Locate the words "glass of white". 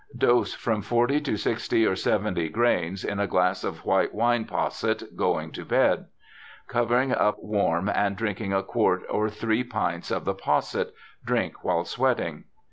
3.27-4.15